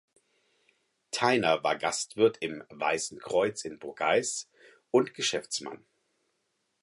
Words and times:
Theiner 1.11 1.63
war 1.63 1.75
Gastwirt 1.75 2.37
im 2.39 2.63
"Weißen 2.71 3.19
Kreuz" 3.19 3.65
in 3.65 3.77
Burgeis 3.77 4.49
und 4.89 5.13
Geschäftsmann. 5.13 5.85